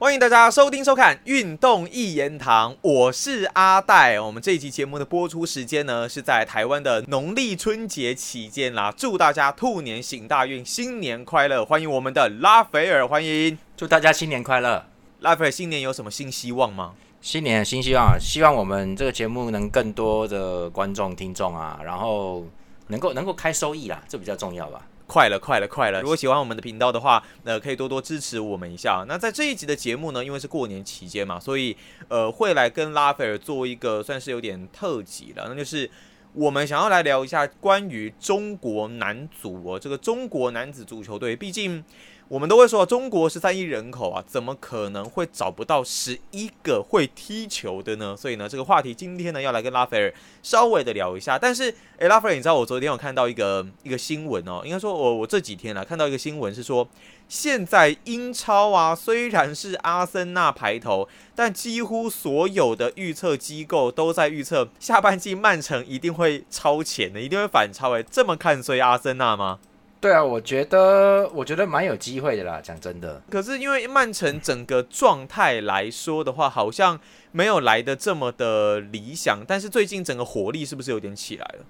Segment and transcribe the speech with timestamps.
[0.00, 4.18] 欢迎大家收听收看《运动一言堂》，我是阿戴。
[4.18, 8.90] 我们这一集节目的播出时间呢，是在台湾的农历春节期间啦。
[8.96, 11.62] 祝大家兔年行大运，新年快乐！
[11.66, 14.86] 欢迎我们的拉斐尔，欢迎，祝大家新年快乐！
[15.18, 16.94] 拉斐尔，新年有什么新希望吗？
[17.20, 22.46] 新年新希望，希望我们这个节目能更多的观众听众啊，然后
[22.86, 24.80] 能够能够开收益啦，这比较重要吧。
[25.10, 26.00] 快了，快了，快了！
[26.00, 29.04] 如果喜欢我们的频道的话，那可以多多支持我们一下。
[29.08, 31.76] 那在这一集的节目呢，因为是过年期间嘛，所以
[32.06, 35.90] 呃会来跟拉斐尔做一个算是有点特辑了，那就是
[36.32, 41.84] 我们想要来聊一下关于中国男足哦，这个中国男子足球队，毕竟。
[42.30, 48.16] 我们都会说，中国十三亿人口啊，怎么可能会找不到十一个会踢球的呢？
[48.16, 51.36] 所以呢，这个话题今天呢，要来跟拉斐尔稍微的聊一下。
[51.36, 56.88] 但是，诶，拉斐尔，你知道我昨天有看到一个一个新闻哦，应该说我我这几天啊看到一个新闻是说，
[57.28, 67.90] 现在英超啊虽然是阿森纳排头，但几乎所有的预测机构都在预测下半季曼城一定会超前的，一定会反超。
[67.94, 69.58] 诶，这么看衰阿森纳吗？
[70.00, 73.20] 对啊，我觉得我觉得蛮有机会的啦，讲真的。
[73.30, 76.98] 可是因为曼城整个状态来说的话，好像
[77.32, 79.40] 没有来的这么的理想。
[79.46, 81.64] 但是最近整个火力是不是有点起来了？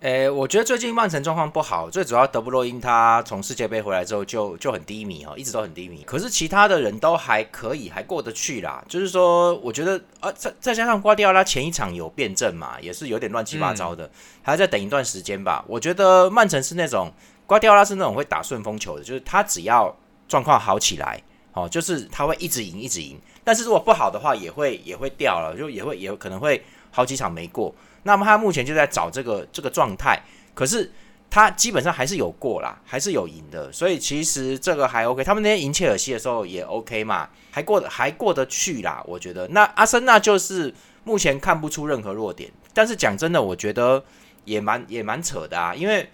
[0.00, 6.02] 诶，我觉得最近曼城状况不好，最主要德布洛因他从世界杯回来之后就就很低迷哦，一直都很低迷。
[6.04, 8.84] 可是其他的人都还可以，还过得去啦。
[8.88, 14.10] 就是说，我觉得啊，再再加上瓜迪奥拉前一场有辩证嘛，也是有点乱七八糟的，
[14.42, 15.64] 还要再等一段时间吧。
[15.68, 17.12] 我觉得曼城是那种。
[17.48, 19.96] 瓜迪奥拉是那种会打顺风球的，就是他只要
[20.28, 21.18] 状况好起来，
[21.54, 23.18] 哦，就是他会一直赢，一直赢。
[23.42, 27.74] 但是如果不好的话，也会也会掉了，就也会也可能会好几场没过。
[28.02, 30.92] 那么他目前就在找这个这个状态，可是
[31.30, 35.24] 他基本上还是有过啦，还是有赢的，所以其实这个还 OK。
[35.24, 39.48] 他们那天赢切尔西的时候也 OK 嘛，还过得还过得去啦，我觉得。
[39.48, 44.04] 那阿森纳就是目前看不出任何弱点，但是讲真的，我觉得
[44.44, 46.06] 也蛮也蛮扯的啊，因为。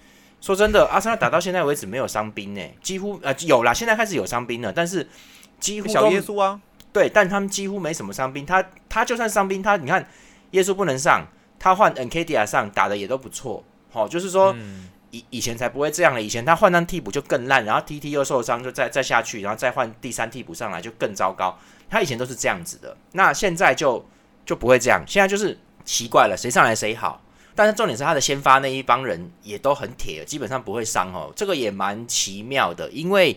[0.45, 5.09] 说真的，阿森纳打到现在为止没有伤兵呢，几乎呃有啦，现在开始有伤兵了，但是
[5.59, 6.61] 几乎小耶稣啊，
[6.93, 8.45] 对，但他们几乎没什么伤兵。
[8.45, 10.07] 他他就算伤兵，他你看
[10.51, 11.27] 耶稣不能上，
[11.59, 13.65] 他换 N K D A 上打的也都不错。
[13.91, 14.55] 好，就是说
[15.13, 21.59] 以以前才不会这样了，以前他换当替补就更烂，然后 T T 又受伤，就再再下去，然后再换第三替补上来就更糟糕。
[21.89, 24.07] 他以前都是这样子的，那现在就
[24.45, 27.23] 就不会这样，现在就是奇怪了，谁上来谁好。
[27.55, 31.33] 但是重点是他的先发那一帮人也都很铁，基本上不会伤哦。
[31.37, 33.37] 这个也蛮奇妙的，因为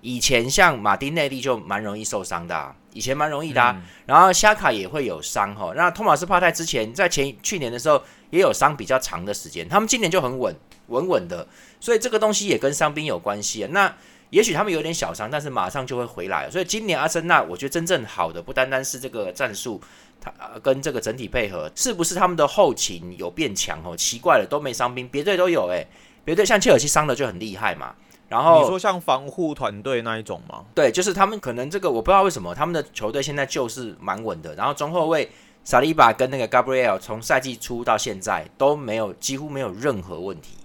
[0.00, 3.76] 以前像马丁内利就蛮容易受伤的，以前蛮容易的。
[4.06, 5.72] 然后夏卡也会有伤哈。
[5.76, 10.54] 那托马斯帕泰之前在前去年的时候也有伤比较长的时间，他们今年就很稳
[10.86, 11.46] 稳稳的，
[11.80, 13.68] 所以这个东西也跟伤兵有关系啊。
[13.72, 13.94] 那
[14.30, 16.50] 也许他们有点小伤，但是马上就会回来。
[16.50, 19.80] 所以今年阿森纳，我觉得真正好的不单单是这个战术。
[20.20, 20.32] 他
[20.64, 23.96] 跟这个整体配合，是不是他们的后勤有变强哦？
[23.96, 25.86] 奇怪了，都没伤兵，别队都有哎，
[26.24, 27.94] 别队像切尔西伤的就很厉害嘛。
[28.28, 30.64] 然后你说像防护团队那一种吗？
[30.74, 34.56] 对，就是他们可能这个我不知道为什么他们的球队现在就是蛮稳的。
[34.56, 35.30] 然后中后卫
[35.62, 40.56] 萨利巴跟那个 Gabriel 从赛季初到现在都没有几乎没有任何问题，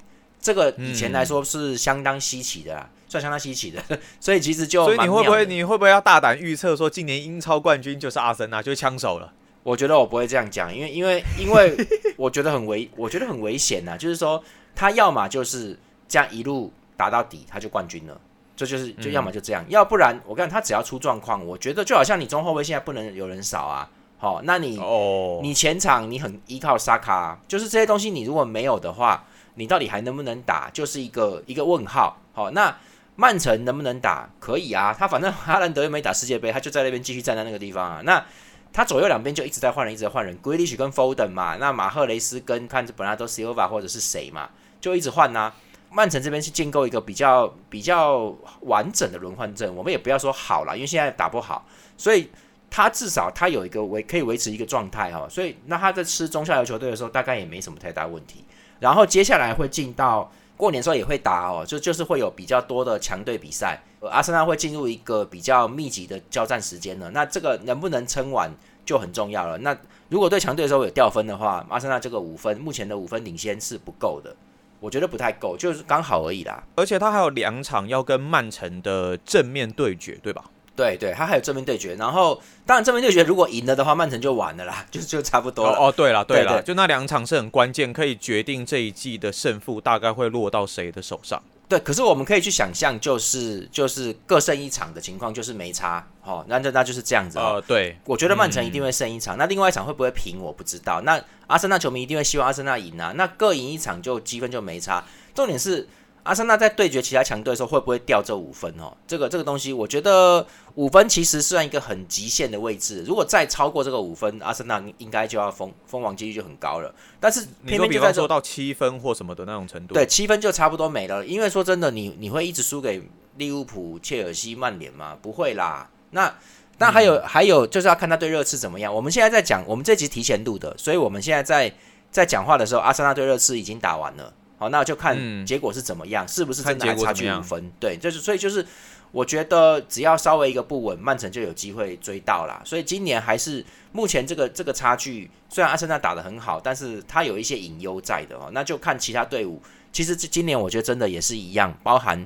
[0.42, 3.80] 这个以前来说是相当稀奇的，算相当稀奇的。
[4.20, 9.32] 所以其实就所以你会不会你会不会要大胆预测说今年英超冠军就是阿森纳，就是枪手了？
[9.62, 11.78] 我觉得我不会这样讲，因为因为 因为
[12.18, 13.96] 我觉得很危，我觉得很危险呐。
[13.96, 14.44] 就是说，
[14.76, 18.20] 他要么就是这样一路打到底，他就冠军了。
[18.56, 23.90] 这就是就要么就这样，要不然我看他只要出状况，我觉得就好像你中后卫现在不能有人少啊。
[24.18, 29.26] 好，那你哦，你前场你很依靠沙卡，就是这些东西你如果没有的话，
[29.56, 32.18] 你到底还能不能打，就是一个一个问号。
[32.32, 32.74] 好，那
[33.16, 34.30] 曼城能不能打？
[34.40, 38.02] 可以啊，他反正 哈兰德又没打世界杯，他就在那边继续站在那个地方啊。
[38.04, 38.26] 那
[38.72, 40.36] 他左右两边就一直在换人，一直在换人。
[40.40, 44.50] Grealish 跟 Foden 嘛，那马赫雷斯跟看着本来都 Silva 或者是谁嘛，
[44.82, 45.54] 就一直换呐。
[45.92, 52.32] 曼城这边是建构一个比较比较完整的轮换阵，我们也不要说好了，因为现在打不好，所以
[52.72, 55.28] 他至少他有一个维可以维持一个状态哈。
[55.30, 58.44] 所以那他在吃中下游球队的时候，大概也没什么太大问题。
[58.80, 63.82] 然后接下来会进到过年时候也会打哦，就就是会有比较多的强队比赛。
[64.02, 68.52] 阿森纳会进入一个比较密集的交战时间了，那这个能不能撑完
[68.86, 69.58] 就很重要了。
[69.60, 69.76] 那
[70.10, 74.36] 如果对强队的时候有掉分的话，阿森纳这个五分目前的五分领先是不够的，
[74.80, 76.62] 我觉得不太够，就是刚好而已啦。
[76.76, 80.44] 而且他还有两场要跟曼城的正面对决，对吧？
[80.76, 85.78] 对对，他还有正面对决，然后当然正面对决如果赢了的话，曼城就完了啦， 就就差不多了。
[85.78, 91.42] 哦，对了对了，就那两场是很关键，可以决定这一季的胜负大概会落到谁的手上。
[91.70, 97.54] 对，可是我们可以去想象，就是就是各胜一场的情况，就是没差，哦，那那那就是这样子哦。
[97.54, 101.02] 呃，对，我觉得曼城一定会胜一场，那另外一场会不会平，我不知道。
[101.02, 105.04] 那阿森纳球迷一定会希望阿森纳赢啊，那各赢一场就积分就没差。
[105.36, 105.88] 重点是。
[106.24, 108.96] 阿森纳在对决其他强队的时候，会不会掉这五分哦？
[109.06, 113.04] 这个这个东西，我觉得五分其实算一个很极限的位置。
[113.06, 116.94] 如果再超过这个五分，阿森纳应该就要封封王几率就很高了。
[117.20, 121.26] 但是偏偏就在说到七分或什么的那种程度，对，七分就差不多没了。
[121.26, 123.04] 因为说真的，你你会一直输给
[123.38, 125.18] 利物浦、切尔西、曼联吗？
[125.22, 125.90] 不会啦。
[126.12, 126.34] 那
[126.78, 128.94] 那还有还有，就是要看他对热刺怎么样。
[128.94, 131.74] 我们现在在讲，我们这集提前录的，所以我们现在在
[132.10, 134.34] 在讲话的时候，阿森纳对热刺已经打完了。
[134.64, 137.70] 好，那就看结果是怎么样，是不是真的还差距五分？
[137.80, 138.66] 对，就是所以就是，
[139.12, 142.62] 我觉得只要稍微一个不稳，曼城就有机会追到啦。
[142.64, 148.50] 所以今年还是目前这个这个差距，虽然阿森纳打的很好，但是他有一些隐忧在的哦。
[148.54, 149.62] 那就看其他队伍。
[149.92, 152.26] 其实今年我觉得真的也是一样，包含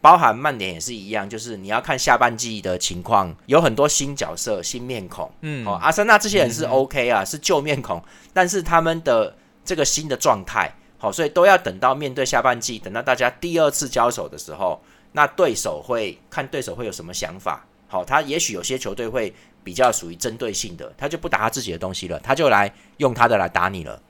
[0.00, 5.30] 包含曼联也是一样，就是你要看下半季的情况，有很多新角色、新面孔。
[5.42, 8.02] 嗯，哦，阿森纳这些人是 OK 啊，是旧面孔，
[8.32, 10.74] 但是他们的这个新的状态。
[11.04, 14.80] 好，所以都要等到面对下半季，等到大家第二次交手的时候，
[15.12, 17.62] 那对手会看对手会有什么想法。
[17.86, 19.30] 好，他也许有些球队会
[19.62, 24.00] 比较属于针对性的，他就不打他自己的东西了，他就来用他的来打你了，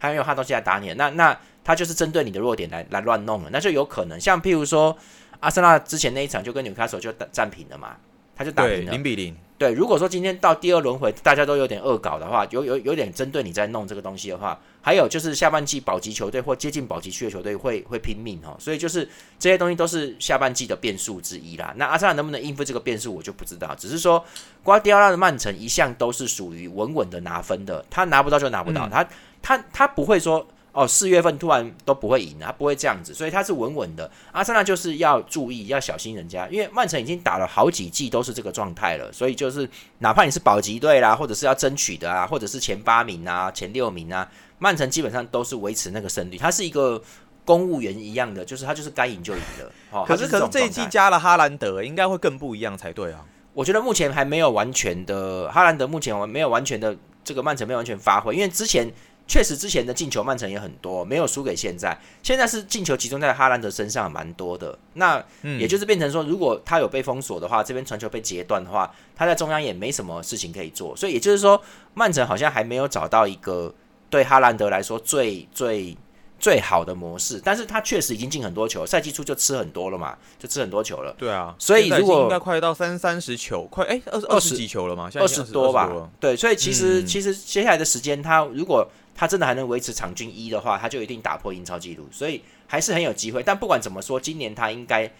[0.00, 0.90] 他用他东西来打你。
[0.94, 4.96] 那那他就是针对你的弱点来来乱弄了，那就有可能像譬如说
[5.40, 7.94] 阿森纳之前那一场就跟纽卡索就战平了嘛，
[8.38, 9.36] 他就打平了零比零。
[9.58, 21.74] 对，如果说今天到第二轮回，大家都有点恶搞的话，有有有点针对你在弄这个东西的话，还有就是下半季保级球队或接近保级区的球队会会拼命哦，所以就是这些东西都是下半季的变数之一啦。
[21.76, 23.74] 那阿森纳能不能应付这个变数，我就不知道。
[23.74, 24.24] 只是说
[24.62, 29.04] 瓜迪奥拉的曼城一向都是属于稳稳的拿分的，他拿不到就拿不到，他
[29.42, 30.46] 他他不会说。
[30.78, 34.08] 哦，四月份突然都不会赢他不会这样子，所以他是稳稳的。
[34.30, 44.30] 阿森纳就是要注意，要小心人家，因为曼城已经打了好几季都是这个状态了，所以就是哪怕你是保级队啦，或者是要争取的啊，或者是前八名啊、前六名啊，
[44.60, 46.38] 曼城基本上都是维持那个胜率。
[46.38, 47.02] 他是一个
[47.44, 49.72] 公务员一样的，就是他就是该赢就赢了。
[49.90, 53.24] 哦，可是可是这一季加了哈兰德，应该会更不一样才对啊。
[53.52, 58.88] 我觉得目前还没有完全的哈兰德，目前没有完全的这个曼城没有完全发挥，因为之前。
[59.28, 61.96] 确实，之前的进球曼城也很多，没有输给现在。
[62.22, 64.76] 现在是进球集中在哈兰德身上，蛮多的。
[64.94, 65.22] 那
[65.60, 70.96] 也就是变成说，如果他有被封锁的话，这边传球被截断的话，他在中央也没什么事情可以做。
[70.96, 71.60] 所以也就是说，
[71.92, 73.74] 曼城好像还没有找到一个
[74.08, 75.94] 对哈兰德来说最最
[76.38, 77.38] 最好的模式。
[77.44, 81.14] 但是他确实已经进很多球，赛季初就吃很多了嘛，就吃很多球了。
[81.18, 86.08] 对啊，所以如果应该快到三三十球，快哎二二十几球了嘛，二十多吧。
[86.18, 88.90] 对，所以其实其实接下来的时间，他如果
[89.20, 93.42] 他真的还能维持场均一的话，他就一定打破英超纪录，所以还是很有机会。
[93.42, 95.10] 但不管怎么说，今年他应该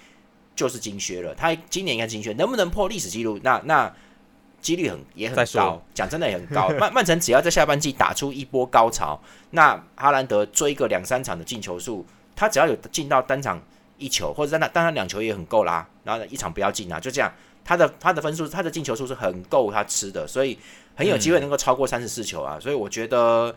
[0.55, 1.35] 就是金靴了。
[1.35, 3.41] 他今年应该金靴，能不能破历史纪录？
[3.43, 3.93] 那那
[4.61, 6.69] 几率很也很高，讲真的也很高。
[6.79, 12.06] 曼曼城只要在下半季打出一波高潮，那哈兰德追个两三场的进球数，
[12.37, 13.61] 他只要有进到单场
[13.97, 15.85] 一球，或者在那单场两球也很够啦。
[16.05, 17.33] 然后一场不要进啊，就这样，
[17.65, 20.56] 他的他的分数，他的进球数是很够他吃的，所以
[20.95, 22.61] 很有机会能够超过三十四球啊。
[22.61, 23.53] 所以我觉得。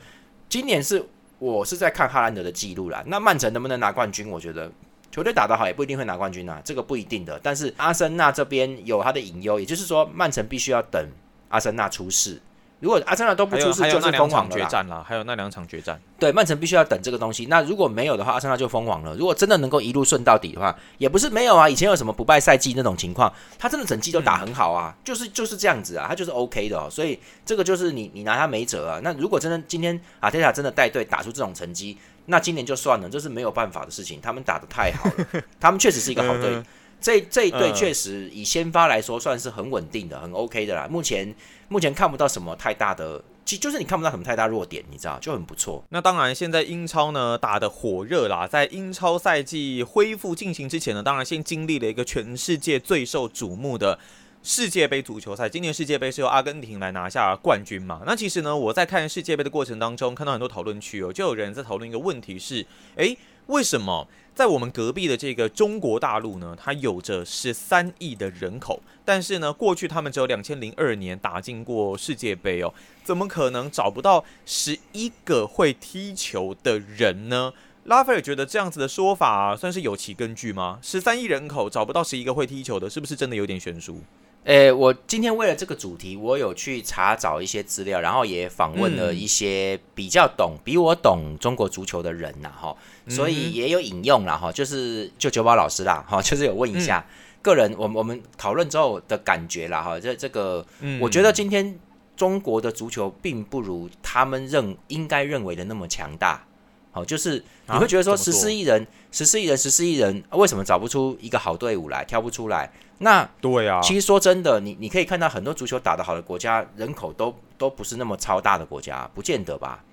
[0.51, 1.01] 今年是
[1.39, 4.29] 我是在看哈兰德的记录啦，那曼城能不能拿冠军？
[4.29, 4.69] 我觉得
[5.09, 7.39] 球队打得好也不一定会拿冠军啊，这个不一定的。
[7.41, 11.09] 但是阿森纳这边有他的隐忧，也就是说曼城必须要等
[11.47, 12.37] 阿森纳出事。
[12.81, 15.03] 如果阿森纳都不出事，就是疯狂决战了。
[15.07, 17.45] 还有那两场决战，对曼城必须要等这个东西。
[17.45, 19.15] 那如果没有的话，阿森纳就疯狂了。
[19.15, 21.69] 如果真的能够一路顺到底的话，也不是没有啊。
[21.69, 26.89] 以前有什么不败赛季那种情况，他真的整季都打很好啊，就是就是这样子啊，他就是 OK 的哦。
[26.89, 28.99] 所以这个就是你你拿他没辙啊。
[29.03, 31.95] 那如果真的今天阿特塔真的带队打出这种成绩，
[32.25, 34.19] 那今年就算了，这是没有办法的事情。
[34.19, 36.61] 他们打的太好了， 他们确实是一个好队。
[37.01, 40.87] 这这一队确实以先发来说算是很稳定的，很 OK 的啦。
[40.87, 41.33] 目前
[41.67, 45.83] 目前看不到什么太大的，其就是你看不到什么太大弱点，你知道就很不错。
[45.89, 53.97] 那当然，现在英超呢打的火热啦，在英超赛季恢复进行之前呢，当然先经历了一个全世界最受瞩目的
[54.43, 55.49] 世界杯足球赛。
[55.49, 58.01] 今年世界杯是由阿根廷来拿下冠军嘛？
[58.05, 62.65] 那其实呢，我在看世界杯的过程当中，看到很多讨论区哦，就有人在讨论一个问题是：
[62.95, 63.17] 诶，
[63.51, 64.07] 为什么？
[64.33, 77.51] 在我们隔壁的这个中国大陆呢，它有着十三亿的人口，但是呢，过去他们只有两千零二年打进过世界杯哦，怎么可能找不到十一个会踢球的人呢？
[77.83, 80.79] 拉斐尔觉得这样子的说法算是有其根据吗？
[80.81, 84.01] 十三亿人口找不到十一个会踢球的，是不是真的有点悬殊？
[84.43, 92.75] 诶，我今天为了这个主题，我有去查找一些资料，然后也访问了一些比较懂、比我懂中国足球的人呐，哈，
[93.07, 97.05] 所以也有引用了哈，就是就九宝老师啦，哈，就是有问一下
[97.43, 100.65] 个人，我们我们讨论之后的感觉啦，哈，这这个，
[100.99, 101.79] 我觉得今天
[102.15, 106.43] 中国的足球并不如他们认应该认为的那么强大。
[106.91, 112.69] 好，就是你会觉得说十四亿人，十四亿人，十四亿人，为什么找不出一个好队伍来，挑不出来？
[112.97, 119.83] 那对啊，其实说真的，你你可以看到很多足球打得好的国家，人口都都不是那么超大的国家，不见得吧？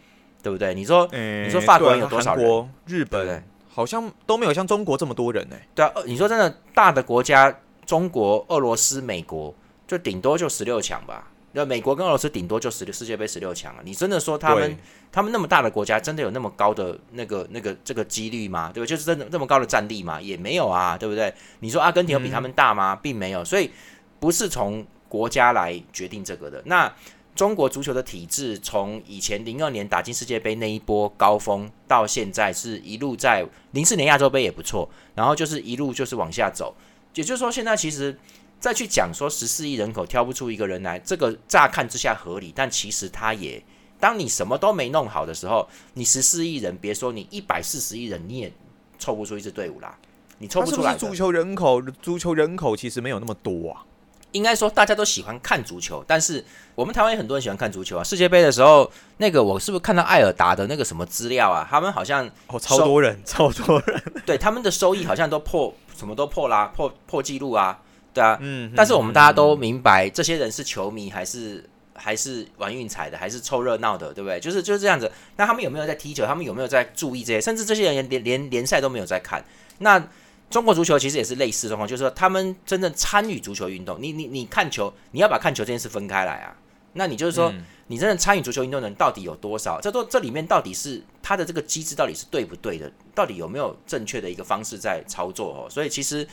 [0.42, 0.74] 对不对？
[0.74, 2.70] 你说，你说法国人有多少人？
[2.86, 5.56] 日本好像都没有像中国这么多人呢。
[5.74, 9.54] 对啊，你说真的，大的国家，中国、俄罗斯、美国，
[9.86, 11.28] 就顶多就十六强吧。
[11.58, 13.82] 那美国跟俄罗斯顶多就十六世界杯十六强了。
[13.84, 14.78] 你真的说他们
[15.10, 18.70] 他们那么大的国家，真的有那么高的那个那个这个几率吗？
[18.72, 18.86] 对吧？
[18.86, 20.20] 就是真的这么高的战力吗？
[20.20, 21.34] 也没有啊，对不对？
[21.58, 22.94] 你说阿根廷有比他们大吗？
[22.94, 23.44] 并没有。
[23.44, 23.72] 所以
[24.20, 26.62] 不是从国家来决定这个的。
[26.66, 26.94] 那
[27.34, 36.76] 中国足球的体制，从以前零二年打进世界杯那一波高峰，到现在是一路在零四年亚洲杯也不错，然后就是一路就是往下走。
[37.14, 38.16] 也就是说，现在其实。
[38.60, 43.62] 再去讲说十四亿人口挑不出一个人来，这个乍看之下合理，但其实他也，
[44.00, 48.52] 当你什么都没弄好的时候，你十四亿人，别说你一百四十亿人，你也
[48.98, 49.96] 凑不出一支队伍啦，
[50.38, 50.96] 你凑不出来。
[50.96, 53.84] 足球人口，足球人口其实没有那么多啊。
[54.32, 58.04] 应该说大家都喜欢看足球，但是我们台湾也很多人喜欢看足球啊。
[58.04, 61.66] 世界杯的时候，那个我是不是看到艾尔达的那个什么资料啊？
[61.70, 67.80] 他们好像哦，超多人，超多人， 对他们的收益好像都破什么都破啦，破破纪录啊。
[68.18, 74.38] 对啊，嗯，但是我们大家都明白，这些人是球迷还是还是玩运彩的，还是凑热闹的，对不对？
[74.38, 75.10] 就是就是这样子。
[75.36, 76.24] 那他们有没有在踢球？
[76.24, 77.40] 他们有没有在注意这些？
[77.40, 79.44] 甚至这些人连连联赛都没有在看。
[79.78, 80.08] 那
[80.48, 86.56] 中国足球其实也是类似状况，就是说他们真正参与足球运动，你你你看球，你要把看球这件事分开来啊。
[86.94, 87.52] 那你就是说，
[87.88, 89.80] 你真正参与足球运动的人到底有多少？
[89.80, 92.90] 这都这里面到底是他的这个机制到底是对不对的？
[93.14, 95.66] 到底有没有正确的一个方式在操作？
[95.66, 96.26] 哦，所以其实。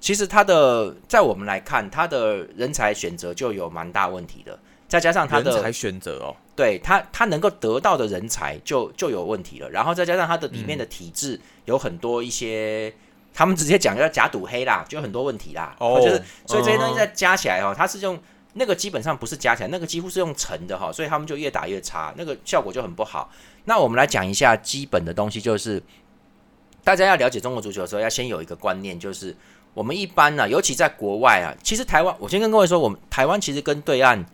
[0.00, 12.90] 其实他的在我们来看，他的人才选择就有蛮大问题的，再加上他的人才选择哦，对他他能够得到的人才就就有问题了，然后再加上他的里面的体制有很多一些，
[13.34, 18.18] 他们直接讲叫假赌黑啦，就很多问题啦，哦，就是所以这些东西再加起来哦，他是用
[18.54, 23.30] 那个基本上不是加起来，那个几乎是用乘的哈，所以他们就越打越差，那个效果就很不好。
[23.66, 25.82] 那我们来讲一下基本的东西，就是
[26.82, 29.36] 大家要了解中国足球的时候，要先有一个观念，就是。
[29.74, 34.24] 我们一般呢，尤其在国外啊，其实台湾，我先跟各位说，我们台湾其实跟对岸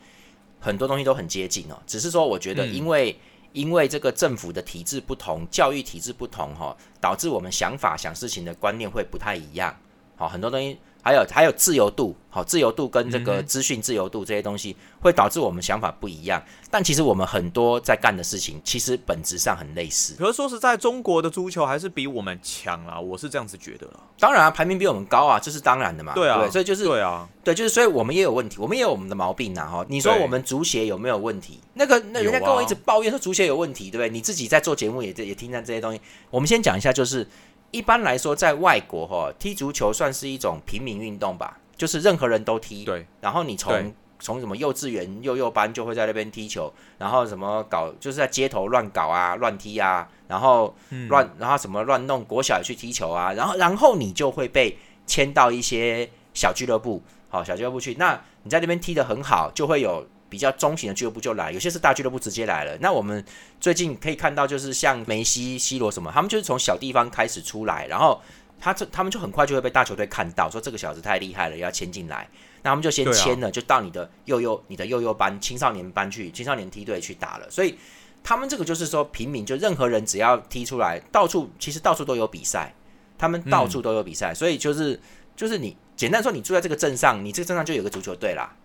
[0.61, 3.19] 很多东西都很接近哦，只是说我觉得，因为
[3.53, 9.77] 因为这个政府的体制不同，教育体制不同哈，导致我们想法、想事情的观念会不太一样。
[10.17, 10.79] 好，很多东西。
[11.07, 16.43] 还有还有自由度，好，自由度跟这个资讯自由度这些东西，会导致我们想法不一样。
[16.69, 20.17] 但其实我们很多在干的事情，其实本质上很类似。
[20.19, 23.89] 可是说实在，中国的足球还是比我们强啦，我是这样子觉得。
[24.19, 26.13] 当然啊，排名比我们高啊，这是当然的嘛。
[26.13, 29.65] 对啊，所以就是对啊，对，就是所以我们也有问题，我们也有我们的毛病呐。
[29.65, 31.61] 哈，你说我们足协有没有问题？
[31.75, 34.11] 那个那人家跟我一直抱怨说足协有问题，对不对？
[34.11, 36.01] 你自己在做节目也也听到这些东西。
[36.31, 37.25] 我们先讲一下，就是
[37.71, 41.59] 一般来说，在外国哈，踢足球算是一种平民运动吧。
[41.77, 43.07] 就是任何人都踢，对。
[43.21, 50.75] 然后你从从什么幼稚园幼幼班就会在那边踢球，然后什么搞就是在街头乱搞啊、乱踢啊，然后
[51.09, 57.95] 乱然后什么乱弄，国小也去踢球啊，然后然后你就会被签到一些小俱乐部，好小俱乐部去。
[57.97, 62.77] 那你在那边踢得很好，就会有比较中型的俱乐部就来，有些是大俱乐部直接来了。
[62.81, 63.25] 那我们
[63.61, 68.21] 最近可以看到，就是像梅西、C 罗什么，他们就是从小地方开始出来，然后。
[68.59, 72.27] 他这他们就很快就会被大球队看到，说这个小子太厉害了，要签进来。
[72.63, 77.47] 那他们就先签了，就到你的幼幼、你的幼幼班、青少年班去，青少年梯队去打了。
[77.51, 77.77] 所以
[78.25, 82.75] 他们这个就是说，平民就任何人只要踢出来，到处其实到处都有比赛，
[83.19, 84.33] 他们到处都有比赛。
[84.33, 84.99] 所以就是
[85.37, 88.57] 就是你简单说，你住在这个镇上，你这个镇上就有个足球队啦，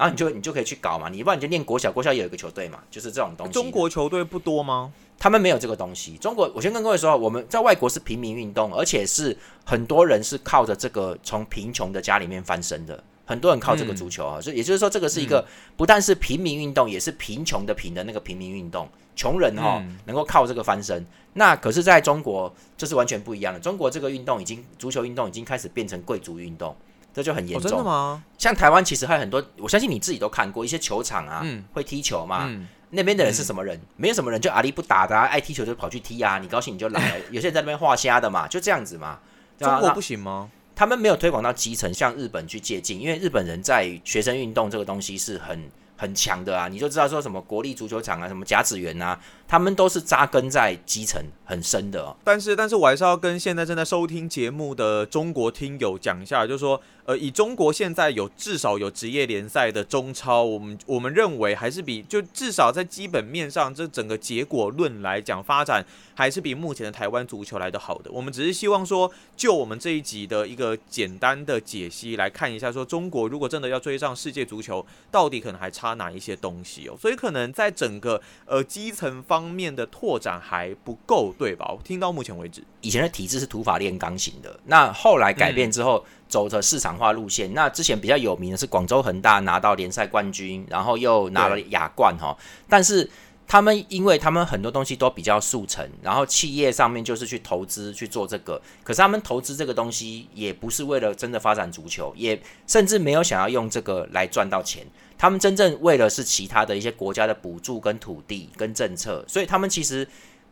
[0.00, 1.10] 然后你就你就可以去搞嘛。
[1.10, 3.52] 你不然你就念国小，国小也有一个球队嘛，就是这种东西。
[3.52, 4.90] 中国球队不多吗？
[5.18, 6.16] 他们没有这个东西。
[6.16, 13.04] 中国，我先跟各位说，我们在外国是平民运动，而且是很多人是靠着这个从贫穷的家里面翻身的。
[13.26, 18.88] 很多人靠这个足球啊，所以也就是说，这个是一个不但是平民运动，也是贫穷的贫的那个平民运动。
[19.14, 21.06] 穷人哈能够靠这个翻身。
[21.34, 23.60] 那可是在中国，这是完全不一样的。
[23.60, 26.74] 中国这个运动已经足球运动已经开始变成贵族运动，
[27.12, 27.68] 这就很严重。
[27.70, 28.22] 真的吗？
[28.38, 32.50] 像台湾其实还有很多，我相信你自己都看过一些球场啊，会踢球嘛。
[32.90, 33.80] 那边的人是什么人？
[33.96, 36.38] 没有什么人，就阿力不打的，爱踢球就跑去踢啊！
[36.38, 39.20] 你高兴你就来， 有些人在那边画虾的嘛，就这样子嘛。
[39.58, 40.50] 中国不行吗？
[40.74, 45.70] 他们没有推广到基层，向日本去借鉴，因为日本人在学生运动这个东西是很。
[46.00, 52.16] 很强的啊，你就知道说什么国立足球场啊，什么甲子园啊，他们都是扎根在基层很深的。
[52.24, 68.10] 但是，但是我还是要跟现在正在收听节目的中国听友讲一下，就是说，呃，以中国现在有至少有职业联赛的中超，我们我们认为还是比就至少在基本面上这整个结果论来讲，发展还是比目前的台湾足球来的好的。
[68.10, 75.90] 我们只是希望说，就我们这一集的一个简单的解析来看一下，说中国如果真的要追上世界足球，到底可能还差。
[76.00, 76.96] 哪一些东西哦？
[76.98, 81.74] 所以可能在整个呃基层方面的拓展还不够，对吧？
[81.76, 87.52] 我听到目前为止，以前的体制是土法炼钢型的，那后来改变之后走的市场化路线。
[87.52, 92.34] 那之前比较有名的是广州恒大拿到联赛冠军，然后又拿了亚冠哈，
[92.66, 93.10] 但是。
[93.52, 104.86] 他们因为他们很多东西都比较速成，然后企业上面就是去投资去做这个，可是他们投资这个东西也不是为了真的发展足球，也甚至没有想要用这个来赚到钱。
[105.18, 110.06] 他们真正为了是其他的一些国家的补助跟土地跟政策，所以他们其实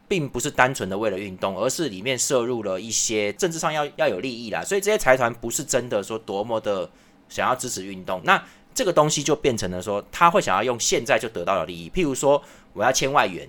[0.09, 4.65] 并不是单纯的为了运动，而是里面摄入了一些政治上要要有利益啦。
[4.65, 6.91] 所以这些财团不是真的说多么的
[7.29, 8.43] 想要支持运动，那
[8.75, 12.43] 这个东西就变成了说他会想要用现在就得到的利益，譬如说。
[12.75, 13.49] 我要签外援，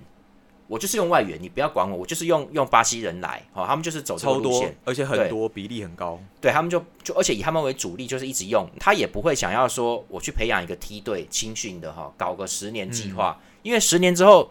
[0.66, 14.50] 我就是用外援，你不要管我，我就是用用巴西人来，好，他们就是走这个路线，而且很多比例很高，对他们就就而且以他们为主力，就是一直用，他也不会想要说我去培养一个梯队青训的哈，搞个十年计划，因为十年之后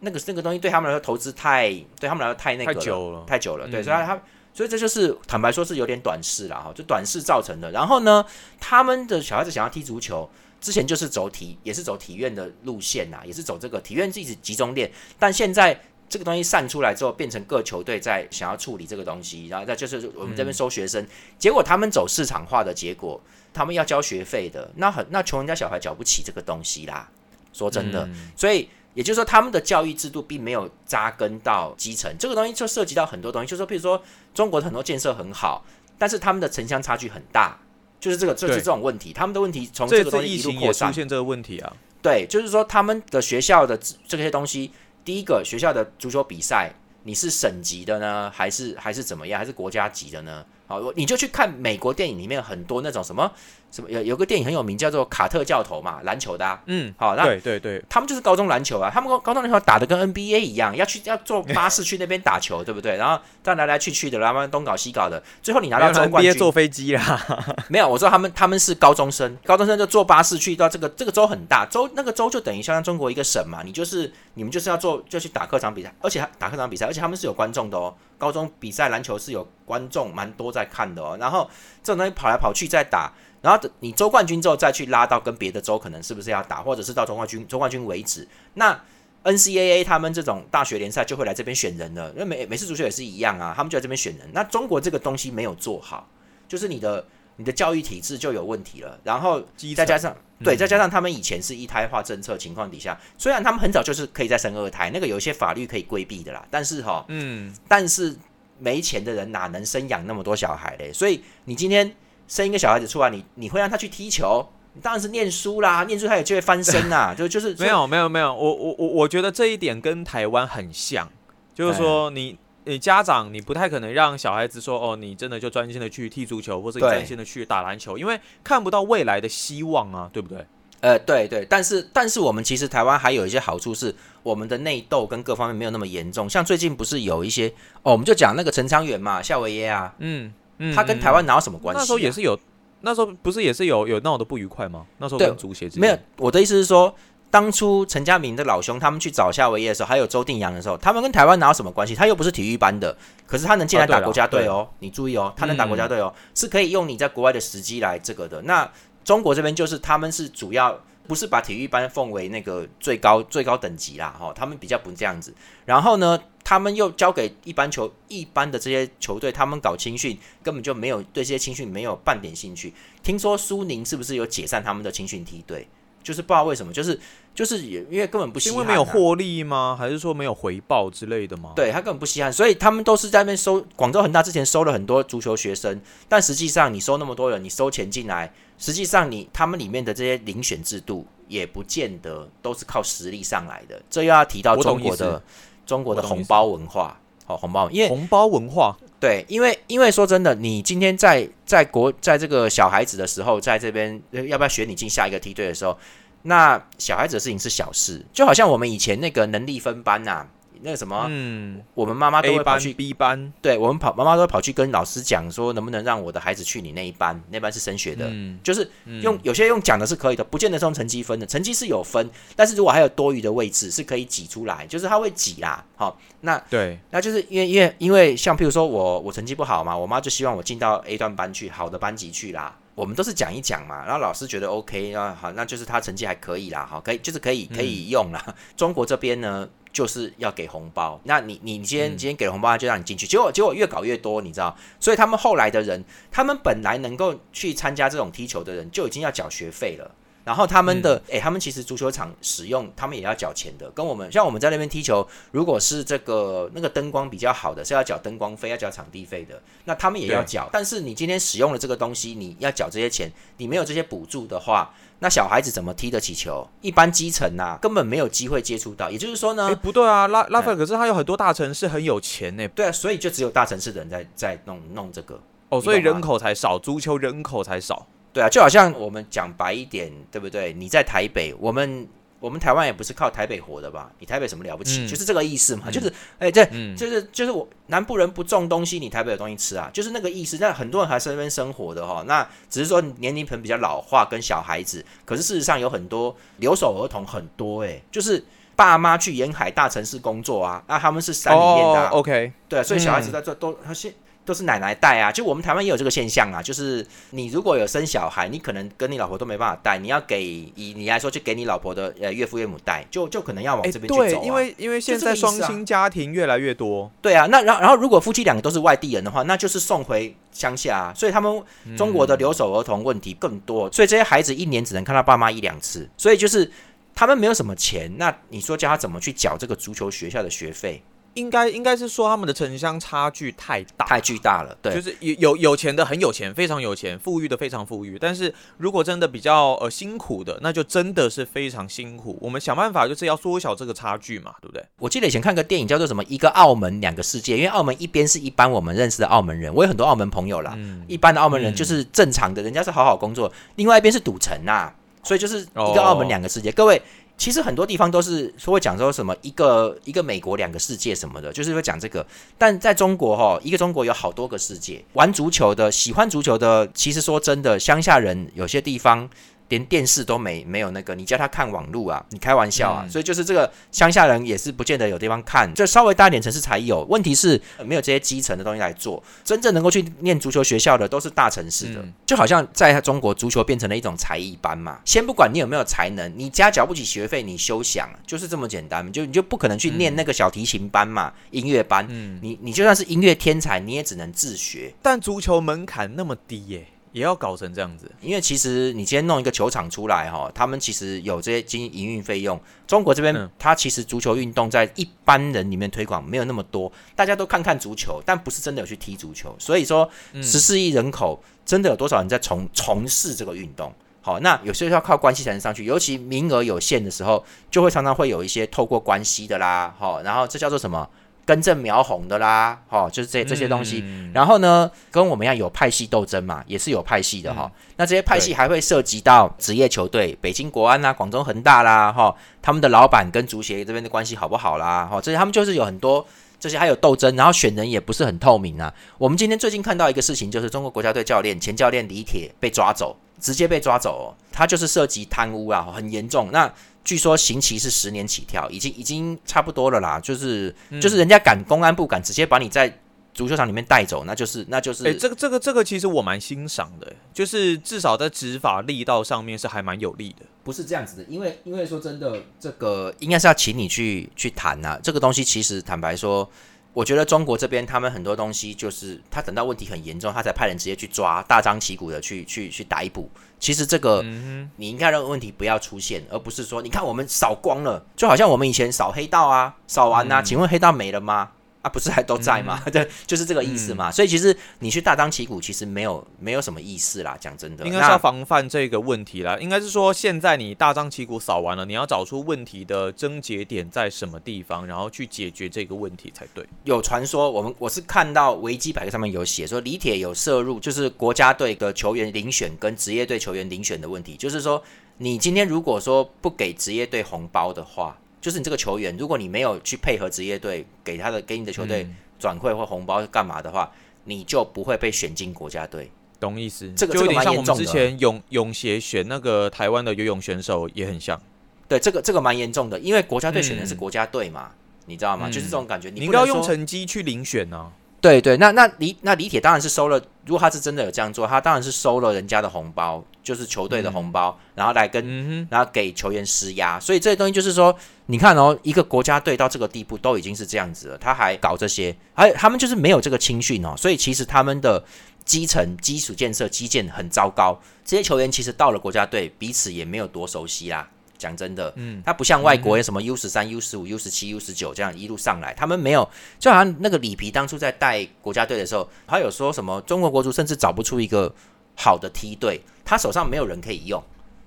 [0.00, 4.20] 那个那个东西对他们来说投资太对他们来说太那个太久了，太久了，对，所以他
[4.52, 7.70] 所以这就是坦白说是有点短视了哈，就短视造成的。
[7.70, 8.24] 然后呢，
[8.58, 10.28] 他们的小孩子想要踢足球。
[10.60, 14.92] 之前就是走体，也是走体院的路线呐，也是走这个体院自己集中练。
[15.18, 21.02] 但现在这个东西散出来之后，变成各球队在想要处理这个东西，然后再就是我们这边收学生，
[21.38, 23.18] 结果他们走市场化的结果，
[23.54, 27.08] 他们要交学费的，那很那穷人家小孩缴不起这个东西啦。
[27.54, 34.02] 说真的，所以也就是说，他们的教育制度并没有扎根到基层，这个东西就涉及到很多东西，就是说，比如说
[34.34, 35.64] 中国的很多建设很好，
[35.98, 37.58] 但是他们的城乡差距很大。
[38.00, 39.12] 就是这个，就是这种问题。
[39.12, 41.70] 他们的问题从这个东西一路扩散，出现这个问题啊。
[42.00, 43.78] 对，就是说他们的学校的
[44.08, 44.70] 这些东西，
[45.04, 46.72] 第一个学校的足球比赛，
[47.02, 50.42] 你是省级的呢，还是还是怎么样，还是国家级的呢？
[50.70, 53.28] 好，你就去看美国电影里面很多那种什么。
[53.72, 56.58] 什么有有个电影很有名，叫做《卡特教头》嘛，篮球的。
[56.66, 62.96] 嗯，好，那对对对，他们就是高中篮球啊，他们高高中篮球打的跟 NBA 一样，要去要坐巴士去那边打球， 对不对？
[62.96, 66.34] 然后这样来来去去的，然后东搞西搞的，最后你拿到总冠军。
[66.34, 67.24] 坐飞机啦？
[67.70, 81.48] 没有，我知道他们他们是高中生，高中生就坐巴士去到这个这个州很大，州那个州就等于像中国一个省嘛，你就是你们就是要做就去打客场比赛，而且打客场比赛，而且他们是有观众的哦，高中比赛篮球是有观众蛮多在看的哦，然后
[81.82, 83.12] 这种东西跑来跑去再打。
[83.42, 88.28] 然后你州冠军之后再去拉到跟别的州可能是不是要打，或者是到中冠军、中冠军为止。
[88.52, 88.78] 那
[89.24, 94.28] NCAA 他们这种大学联赛就会来这边选人了，因为美美式足球也是一样啊，他们就在这边选人。
[94.34, 96.06] 那中国这个东西没有做好，
[96.46, 97.02] 就是你的
[97.36, 99.00] 你的教育体制就有问题了。
[99.04, 99.42] 然后
[99.74, 108.14] 再加上对，再加上他们以前是一胎化政策情况底下，虽然他们很早就是可以再生二胎，那个有一些法律可以规避的啦，但是哈，嗯，但是
[108.60, 110.92] 没钱的人哪能生养那么多小孩嘞？
[110.92, 111.92] 所以你今天。
[112.30, 114.48] 生一个小孩子出来，你你会让他去踢球？
[114.74, 117.12] 你当然是念书啦，念书他也就会翻身 呐。
[117.12, 121.10] 就就是没有没有没有，我我我我觉得这一点跟台湾很像，
[121.52, 130.46] 就是说你你家长你不太可能让小孩子说哦，你真的就专心的去踢足球，或者专心的去打篮球，因为看不到未来的希望啊，对不对？
[130.80, 136.28] 呃，对对，但是但是我们其实台湾还有一些好处是，我们的内斗跟各方面没有那么严重。
[136.28, 137.48] 像最近不是有一些
[137.82, 140.32] 哦，我们就讲那个陈昌远嘛，夏维耶啊，嗯。
[140.74, 141.80] 他跟台湾哪有什么关系？
[141.80, 142.38] 那时候也是有，
[142.82, 144.84] 那时候不是也是有有闹得不愉快吗？
[144.98, 145.98] 那时候跟足协没有。
[146.18, 146.94] 我的意思是说，
[147.30, 151.94] 当初陈家明的老兄他们去找夏威夷的时候，还有周定洋的时候，他们跟台湾哪有什么关系？
[151.94, 152.94] 他又不是体育班的，
[153.26, 154.68] 可是他能进来打国家队哦。
[154.80, 158.42] 你注意哦，他能打国家队哦，是可以用你在国外的时机来这个的。
[158.42, 158.70] 那
[159.04, 160.80] 中国这边就是他们是主要。
[161.08, 165.34] 不是把体育班奉为那个最高最高等级啦，哈，他们比较不这样子。
[165.64, 172.72] 然后呢，他们又交给一般球一般的这些球队，他们搞青训根本就没有对这些青训没有半点兴趣。
[173.02, 175.66] 听说苏宁是不是有解散他们的青训梯队？
[176.04, 177.00] 就是不知道为什么，就是
[177.34, 179.74] 就是也因为根本不稀罕，因为没有获利吗？
[179.76, 181.54] 还是说没有回报之类的吗？
[181.56, 183.60] 对他根本不稀罕，所以他们都是在那边收。
[183.74, 188.32] 广州恒大之前收了很多足球学生，但实际上你收那么多人，你收钱进来。
[188.60, 193.80] 实际上，你他们里面的这些遴选制度也不见得都是靠实力上来的。
[193.88, 195.22] 这又要提到中国的
[195.64, 205.78] 中国的红包文化，好红包，因为红包文化，对，因为因为说真的，你今天在在国在这个小孩子的时候，在这边呃要不要选你进下一个梯队的时候，
[206.22, 210.26] 那小孩子的事情是小事，就好像我们以前那个能力分班呐、
[210.62, 211.62] 那个什么，嗯。
[211.74, 219.00] 我们妈妈都会跑去，B 班，对我们跑妈妈都会跑去跟老师讲说，能不能让我的孩子去你那一班，那班是升学的，嗯，就是嗯。
[219.02, 232.56] 用有些用讲的是可以的，不见得是用成绩分的，成绩是有分，但是如果还有多余的位置是可以挤出来，就是他会挤啦，好，那对，那就是因为因为因为像譬如说我我成绩不好嘛，我妈就希望我进到 A 段班去，好的班级去啦。
[232.76, 238.34] 我们都是讲一讲嘛，然后老师觉得 OK 啊，好，那就是他成绩还可以啦，好，可以就是可以可以用啦。
[238.56, 241.96] 中国这边呢，就是要给红包，那你你你今天、嗯。
[241.96, 249.90] 今天给了红包，他就让你进去，结果结果越搞越多，你知道，所以他们后来的人，他们本来能够去参加这种踢球的人，就已经要缴学费了。
[250.24, 260.48] 然后他们的，诶，他们其实足球场使用，他们也要缴钱的，跟我们像我们在那边踢球，如果是这个那个灯光比较好的，是要缴灯光费，要缴场地费的，那他们也要对缴。
[260.52, 266.46] 但是你今天使用了这个东西，你要缴这些钱，你没有这些补助的话，那小孩子怎么踢得起球？
[266.60, 268.90] 一般基层呐、根本没有机会接触到。
[268.90, 275.18] 也就是说呢，哎，不对啊，拉拉斐尔，可是他有很多大城市很有钱呢，对啊，所以就只有大城市的人在在弄弄这个。
[275.48, 280.52] 哦，所以人口才少，足球人口才少，对啊，就好像我们讲白一点，对不对？
[280.52, 281.86] 你在台北，我们
[282.18, 283.90] 我们台湾也不是靠台北活的吧？
[283.98, 284.84] 你台北什么了不起？
[284.84, 285.70] 嗯就是这个意思嘛。
[285.70, 290.36] 就是哎，这、嗯，就是就是我南部人不种东西，你台北有东西吃啊，就是那个意思。
[290.40, 298.22] 那很多人还是在那边生活的哈，那只是说年龄层比较老化跟小孩子，可是事实上有很多留守儿童很多哎、就是
[298.56, 303.94] 爸妈去沿海大城市工作啊，那他们是山里面的、，OK，对啊，所以小孩子嗯在这都他现
[304.30, 305.10] 都是奶奶带啊。
[305.10, 314.20] 就我们台湾也有这个现象啊，就是你如果有生小孩，你可能跟你老婆都没办法带，你要给以你来说，就给你老婆的呃岳父岳母带，就就可能要往哎，这边去走、啊。
[314.20, 321.42] 对，因为因为现在双薪家庭越来越多，对啊，那然后然后如果夫妻两个都是外地人的话，那就是送回乡下、啊，所以他们
[321.76, 326.50] 中国的留守儿童问题更多，所以这些孩子一年只能看到爸妈一两次，所以就是
[326.94, 330.82] 他们没有什么钱，那你说叫他怎么去缴这个足球学校的学费，
[331.14, 334.74] 应该应该是说他们的城乡差距太大，太巨大了，对。
[334.74, 337.98] 就是有有有钱的很有钱，非常有钱；富裕的非常富裕。
[338.00, 342.16] 但是如果真的比较呃辛苦的，那就真的是非常辛苦。
[342.20, 344.64] 我们想办法就是要缩小这个差距嘛，对不对？
[344.78, 350.54] 我记得以前看个电影叫做什么“一个澳门两个世界”，因为澳门一边是一般我们认识的澳门人，我有很多澳门朋友啦。
[350.56, 356.52] 嗯，一般的澳门人嗯就是正常的，人家是好好工作；另外一边是赌城呐、所以就是一个澳门两个世界。
[356.52, 356.80] 各位，
[357.20, 362.04] 其实很多地方都是说会讲说什么一个一个美国两个世界什么的，就是会讲这个。
[362.38, 364.82] 但在中国哈，一个中国有好多个世界。
[364.94, 369.06] 玩足球的、喜欢足球的，其实说真的，乡下人有些地方。
[369.50, 372.02] 连电视都没没有那个，你叫他看网络啊？
[372.08, 372.84] 你开玩笑啊！
[372.86, 376.84] 嗯所以就是这个乡下人也是不见得有地方看，就稍微大一点城市才有。
[376.88, 381.80] 问题是呃没有这些基层的东西来做，真正能够去念足球学校的都是大城市的。
[381.82, 384.80] 嗯就好像在中国，足球变成了一种才艺班嘛。
[384.84, 388.90] 先不管你有没有才能，你家缴不起学费，你休想，就是这么简单。
[388.92, 391.86] 就你就不可能去念那个小提琴班嘛，音乐班。
[391.88, 394.72] 嗯，你你就算是音乐天才，你也只能自学。
[394.82, 397.90] 但足球门槛那么低耶、也要搞成这样子。
[398.00, 402.40] 因为其实你今天弄一个球场出来哈，他们其实有这些经营运费用。
[402.66, 409.34] 中国这边嗯它其实足球运动在一般人里面推广没有那么多，大家都看看足球，但不是真的有去踢足球。
[409.38, 413.72] 所以说嗯十四亿人口，真的有多少人在从从事这个运动？
[414.02, 420.88] 好，那有些要靠关系才能上去，尤其名额有限的时候，就会常常会有一些透过关系的啦，好，然后这叫做什么
[421.30, 423.84] 根正苗红的啦，哦，就是这这些东西。
[423.84, 432.12] 嗯然后呢，跟我们一样有派系斗争嘛，也是有派系的哈、嗯那这些派系还会涉及到职业球队，北京国安啦、广州恒大啦，哈，
[432.42, 434.84] 他们的老板跟足协这边的关系好不好啦？
[434.90, 436.04] 哈，这些他们就是有很多
[436.40, 438.74] 这些还有斗争，然后选人也不是很透明啊。
[438.98, 446.30] 我们今天最近看到一个事情，就是中国国家队教练前教练李铁被抓走，直接被抓走、哦，他就是涉及贪污啊，很严重。
[446.32, 446.52] 那
[446.90, 452.80] 据说刑期是十年起跳，已经已经差不多了啦，就是、嗯就是人家敢公安部敢直接把你在
[453.14, 460.26] 足球场里面带走，那就是那就是、哎、这个这个这个其实我蛮欣赏的，就是至少在执法力道上面是还蛮有力的。
[460.42, 466.28] 不是这样子的，因为因为说真的，这个应该是要请你去去谈呐、这个东西其实坦白说，
[466.72, 473.10] 我觉得中国这边他们很多东西就是他等到问题很严重，他才派人直接去抓，大张旗鼓的去去去逮捕。
[473.38, 481.30] 其实这个、嗯你应该让问题不要出现，而不是说你看我们扫光了，就好像我们以前扫黑道啊，扫完呐、嗯请问黑道没了吗？
[481.62, 482.62] 啊，不是还都在吗？
[482.72, 483.90] 对，就是这个意思嘛。
[483.90, 487.16] 所以其实你去大张旗鼓，其实没有没有什么意思啦。
[487.20, 489.36] 讲真的，应该是要防范这个问题啦。
[489.38, 496.46] 应该是说，现在你大张旗鼓扫完了，你要找出问题的症结点在什么地方，然后去解决这个问题才对。
[496.64, 504.62] 有传说，我们我是看到维基百科上面有写说，李铁有涉入就是国家队的球员遴选跟职业队球员遴选的问题，就是说，
[504.96, 507.98] 你今天如果说不给职业队红包的话。
[508.20, 513.70] 就是你这个球员，如果你没有去配合职业队给他的给你的球队转会或红包干嘛的话，
[514.04, 515.90] 你就不会被选进国家队。
[516.18, 516.70] 懂意思？
[516.76, 521.18] 这个就有点像我们之前泳泳协选那个台湾的游泳选手也很像。
[521.66, 524.50] 对，这个这个蛮严重的，因为国家队选的是国家队嘛，
[524.84, 525.30] 你知道吗？
[525.30, 525.88] 就是这种感觉。
[525.88, 527.72] 你应该要用成绩去遴选呢。
[528.00, 530.00] 对对，那那李那李铁当然是收了。
[530.24, 536.78] 如果他是真的有这样做，他当然是收了人家的红包，就是球队的红包，然后来跟然后给球员施压。
[536.78, 543.74] 所以这些东西就是说，你看哦，一个国家队到这个地步都已经是这样子了，他还搞这些，还他们就是没有这个青训哦。
[543.76, 544.82] 所以其实他们的
[545.24, 547.58] 基层基础建设基建很糟糕。
[547.84, 550.88] 这些球员其实到了国家队，彼此也没有多熟悉啦。
[551.20, 561.32] 讲真的，嗯，他不像外国有什么 U 十三、U 十五、U 十七、U 十九这样一路上来，他们没有，就好像那个里皮当初在带国家队的时候，他有说什么中国国足甚至找不出一个
[561.76, 564.02] 好的梯队，他手上没有人可以用，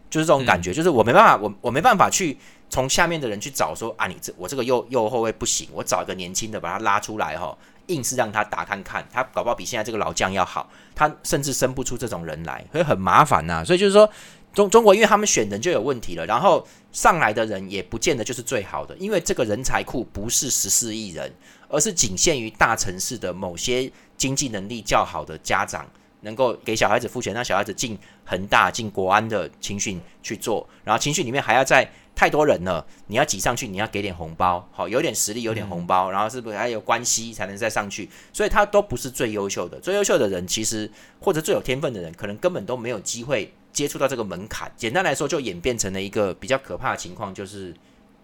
[0.09, 2.35] 就是这种感觉，就是我没办法，我我没办法去
[2.69, 7.55] 从下面的人去找说啊，你这我这个右右后卫不行，我找一个年轻的把他拉出来哈，
[7.87, 14.09] 硬是让他打看看，他搞不好比现在这个老将要好，他甚至生不出这种人来，所以很麻烦呐，所以就是说。
[14.53, 21.33] 中中国，因为他们选人就有问题了，然后上来的人也不见得就是最好的，因为这个人才库不是十四亿人，
[21.67, 25.85] 而是仅限于大城市的某些经济能力较好的家长
[26.21, 38.07] 能够给小孩子付钱，让小孩子进恒大、进国安的青训去做，然后青训里面还要在太多人了，你要挤上去，你要给点红包，好，有点实力，有点红包，然后是不是还有关系才能再上去？
[38.31, 40.89] 所以他都不是最优秀的，最优秀的人其实
[41.19, 43.51] 或者最有天分的人，可能根本都没有机会。
[43.73, 47.73] 接触到这个门槛，简单来说，就演变成了一个比较可怕的情况，就是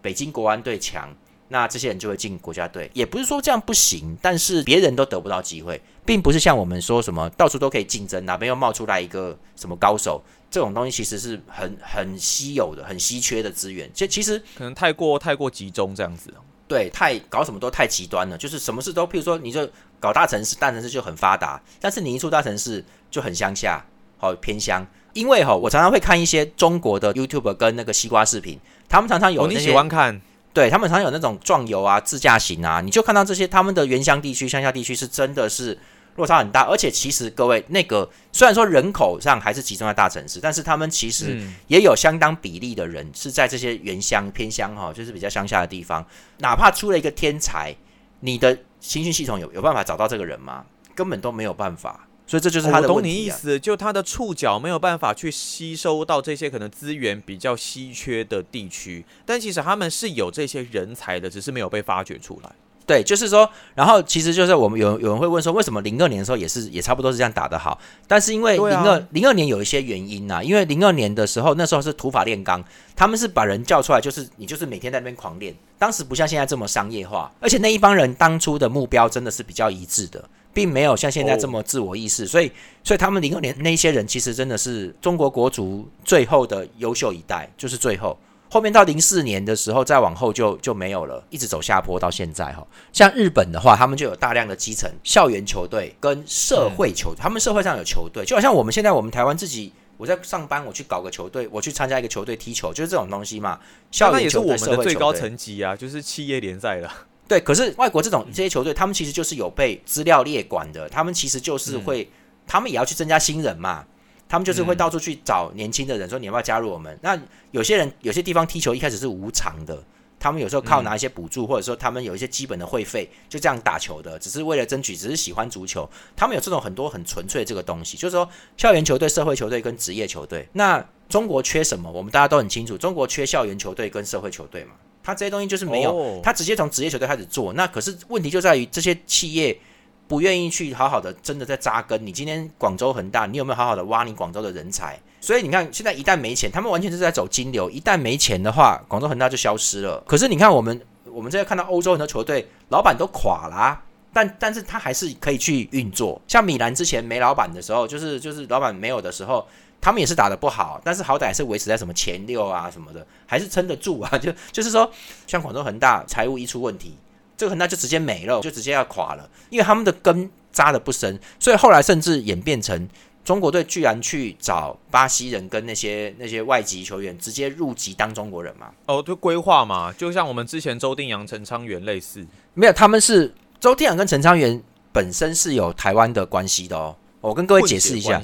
[0.00, 1.12] 北京国安队强，
[1.48, 2.88] 那这些人就会进国家队。
[2.94, 13.90] 也不是说这样不行，但是别人都得不到机会，并不是像我们说什么到处都可以竞争，哪边又冒出来一个什么高手，这种东西其实是很很稀有的、很稀缺的资源。
[13.92, 16.32] 这其实可能太过太过集中这样子。
[16.68, 23.84] 对，太搞什么都太极端了，就是什么事都，譬如说，你就搞大城市，大城市就很发达，但是你一出大城市就很乡下，
[24.16, 24.86] 好偏乡。
[25.12, 30.20] 因为哈，我常常会看一些中国的 YouTube 跟那个西瓜视频，他们常常有你喜欢看，
[30.52, 35.78] 对他们常常有那种壮游啊、自驾行啊，你就看到这些他们的原乡地区、乡下地区是真的是
[36.16, 46.04] 落差很大，而且其实各位那个虽然说人口上还是集中在大城市，但是他们其实也有相当比例的人是在这些原乡偏乡哈，就是比较乡下的地方，
[46.38, 47.74] 哪怕出了一个天才，
[48.20, 50.64] 你的新训系统有有办法找到这个人吗？
[50.94, 52.06] 根本都没有办法。
[52.30, 52.86] 所以这就是他的。
[52.86, 62.52] 懂你意思，就他的触角没有办法去吸收到这些可能资源比较稀缺的地区，但其实他们是有这些人才的，只是没有被发掘出来。
[62.86, 67.76] 对，就是说，然后其实就是我们有有人会问说，为什么零二年的时候也是也差不多是这样打的好？
[68.06, 72.62] 但是因为零二零二年有一些原因呐，因为零二年的时候那时候是土法炼钢，
[72.94, 80.24] 他们是把人叫出来，就是你就是每天在那边狂练，当时不像现在这么商业化，而且那一帮人当初的目标真的是比较一致的。
[80.52, 82.50] 并没有像现在这么自我意识，所以，
[82.82, 88.18] 所以他们零二年那些人其实真的是中国国足最后的优秀一代，就是最后
[88.50, 92.66] 后面到零四年的时候再往后就就没有了，一直走下坡到现在哈。
[92.92, 103.60] 像日本的话，他们就有大量的基层校园球队跟社会球，他们社会上有球队，就好像我们现在我们台湾自己，我在上班，我去搞个球队，我去参加一个球队踢球，就是这种东西嘛。
[103.92, 106.92] 校园球队、社会球队，最高层级啊，就是企业联赛了。
[107.30, 112.10] 对，可是外国这种这些球队，他们其实就是有被资料列管的，他们其实就是会，
[112.44, 113.86] 他们也要去增加新人嘛，
[114.28, 116.98] 他们就是会到处去找年轻的人，说你要不要加入我们？
[117.00, 117.16] 那
[117.52, 119.80] 有些人有些地方踢球一开始是无偿的，
[120.18, 130.48] 他们有时候靠拿一些补助，或者说他们有一些基本的会费，就这样打球的，只是为了争取，只是喜欢足球，他们有这种很多很纯粹这个东西，就是说校园球队、社会球队跟职业球队。
[130.54, 131.88] 那中国缺什么？
[131.92, 134.72] 我们大家都很清楚，中国缺校园球队跟社会球队嘛。
[135.02, 137.52] 他这些东西就是没有，他直接从职业球队开始做。
[137.54, 139.58] 那可是问题就在于这些企业
[140.06, 142.04] 不愿意去好好的真的在扎根。
[142.06, 145.00] 你今天广州恒大，你有没有好好的挖你广州的人才？
[145.20, 147.70] 所以你看，现在一旦没钱，他们完全是在走金流。
[147.70, 150.02] 一旦没钱的话，广州恒大就消失了。
[150.06, 153.80] 可是你看，我们我们现在看到欧洲很多球队老板都垮了，
[154.12, 156.20] 但但是他还是可以去运作。
[156.26, 159.46] 像米兰之前没老板的时候，就是就是老板没有的时候。
[159.80, 164.10] 他们也是打的不好，但是好歹是维持在什么前六啊什么的，还是撑得住啊。
[164.18, 164.90] 就就是说，
[165.26, 166.94] 像广州恒大财务一出问题，
[167.36, 172.88] 这个恒大就直接没了，就直接要垮了，因为他们的根扎的不深，所以后来甚至演变成
[173.24, 178.70] 中国队居然去找巴西人跟那些那些外籍球员直接入籍当中国人嘛？
[178.86, 184.62] 哦，就规划嘛，就像我们之前周定洋、陈昌元类似，没有，他们是周定洋跟陈昌元
[184.92, 186.96] 本身是有台湾的关系的哦。
[187.20, 188.20] 我跟各位解释一下，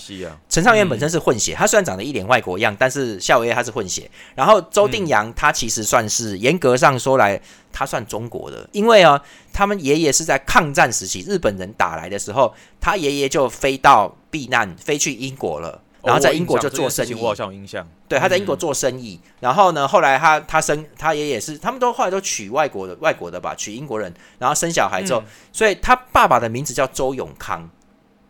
[0.49, 4.11] 陈昌元本身是混血，他虽然长得一脸外国样，但是夏威夷他是混血。
[4.35, 7.39] 然后周定洋他其实算是严格上说来，
[7.71, 17.13] 他算中国的，因为啊，他们爷爷是在抗战时期日本人打来的时候，他爷爷就飞到避难，飞去英国了，然后在英国就做生意。
[17.13, 19.21] 我好像有印象，对，他在英国做生意。
[19.41, 27.69] 然后呢，后来他他生他爷爷是，他们都后来都娶外国的外国的吧，娶英国人，然后生小孩之后，所以他爸爸的名字叫周永康。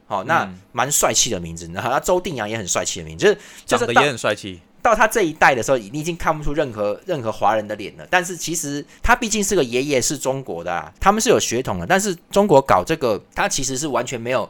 [0.06, 4.60] 好，那蛮帅气的名字，然后他周定洋也很帅气的名字，就是长得也很帅气。
[4.80, 8.06] 到他这一代的时候，你已经看不出任何任何华人的脸了。
[8.08, 11.84] 但是其实他毕竟是个爷爷，是中国的，他们是有血统的。
[11.84, 14.48] 但是中国搞这个，他其实是完全没有。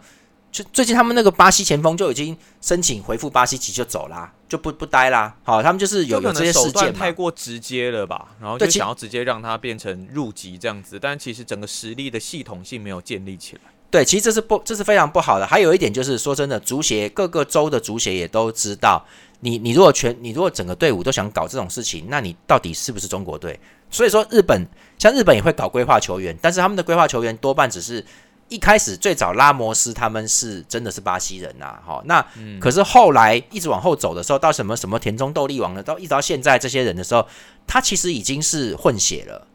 [0.53, 5.35] 就最近他们那个巴西前锋就已经申请回复巴西籍就走啦，就不不待啦。
[5.43, 8.29] 好，他们就是有有这些事件太过直接了吧？
[8.41, 13.61] 然后就想要直接让他变成入籍这样子，但其实整个实力的系统性没有建立起来。
[13.91, 15.47] 对，其实这是不，这是非常不好的。
[15.47, 19.05] 还有一点就是，说真的，足协各个州的足协也都知道，
[19.41, 23.59] 你你如果全，你如果整个队伍都想搞这种事情，那你到底是不是中国队？
[23.91, 24.67] 所以说，日本
[24.99, 28.05] 像日本也会搞规划球员，但是他们的规划球员多半只是
[28.49, 32.25] 一开始最早拉摩斯他们是真的是巴西人呐，哈，那
[32.61, 37.27] 可是后来一直往后走的时候，到什么什么田中斗力王了，到一直到现在这些人的时候，
[37.67, 39.47] 他其实已经是混血了。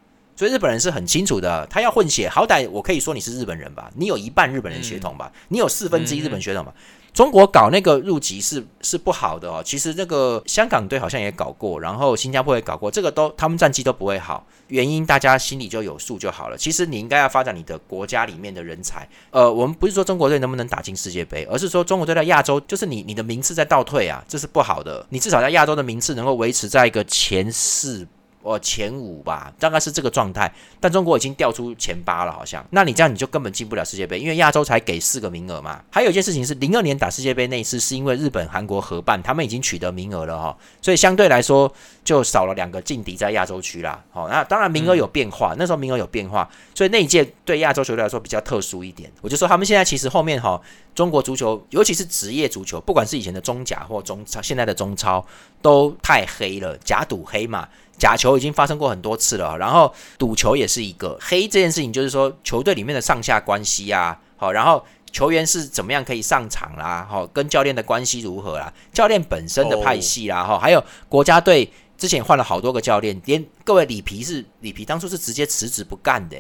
[0.42, 6.74] 所以日本人是很清楚的，他要混血，好歹我可以说你是日本人吧，你有一半日本人血统吧，你有四分之一日本血统吧。
[7.14, 9.62] 中国搞那个入籍是是不好的哦。
[9.64, 16.58] 其实那个香港队好像也搞过，然后新加坡也搞过，这个都他们战绩都不会好，原因大家心里就有数就好了。
[16.58, 19.08] 其实你应该要发展你的国家里面的人才。
[19.30, 25.06] 呃，我们不是说中国队能不能打进世界杯，而是说中国队在亚洲就是你你的名次在倒退啊，这是不好的。
[25.10, 28.08] 你至少在亚洲的名次能够维持在一个前四。
[28.42, 30.52] 哦，前五吧，大概是这个状态。
[30.80, 32.66] 但中国已经掉出前八了，好像。
[32.72, 35.82] 那你这样你就根本进不了世界杯，因为亚洲才给四个名额嘛。
[35.92, 41.72] 还有一件事情是，零二年打世界杯那一次，是因为日本、韩国合办，他们已经取得名额了哈，所以相对来说
[42.04, 44.04] 就少了两个劲敌在亚洲区啦。
[44.12, 49.12] 好，那当然名额有变化，那时候名额有变化，所以那一届对亚洲球队来说比较特殊一点。
[49.22, 50.60] 我就说他们现在其实后面哈，
[50.94, 55.26] 中国足球，尤其是职业足球，不管是以前的中甲或中超，现在的中超
[55.62, 57.68] 都太黑了，假赌黑嘛。
[57.98, 76.36] 假球已经发生过很多次了，然后赌球也是一个黑这件事情，就是说球队里面的上下关系啊，好，然后球员是怎么样可以上场啦，好，跟教练的关系如何啦，教练本身的派系啦，哈，还有国家队之前换了好多个教练，连各位里皮是里皮当初是直接辞职不干的，